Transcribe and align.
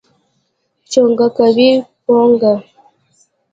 چونګ 0.91 1.19
کوې 1.37 1.71
که 1.77 1.85
پونګ؟ 2.03 2.43